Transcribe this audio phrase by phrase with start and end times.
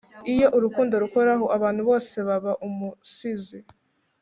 [0.33, 3.59] iyo urukundo rukoraho abantu bose baba umusizi